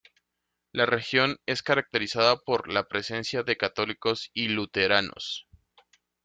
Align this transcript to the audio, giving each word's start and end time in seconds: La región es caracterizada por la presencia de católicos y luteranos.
La 0.71 0.87
región 0.87 1.37
es 1.45 1.61
caracterizada 1.61 2.35
por 2.37 2.73
la 2.73 2.87
presencia 2.87 3.43
de 3.43 3.55
católicos 3.55 4.31
y 4.33 4.47
luteranos. 4.47 5.47